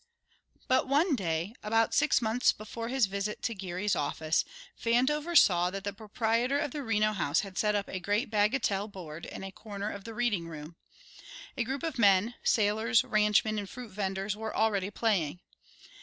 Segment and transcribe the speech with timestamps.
[0.67, 4.43] But one day, about six months before his visit to Geary's office,
[4.81, 8.87] Vandover saw that the proprietor of the Reno House had set up a great bagatelle
[8.91, 10.75] board in a corner of the reading room.
[11.55, 15.39] A group of men, sailors, ranchmen, and fruit venders were already playing.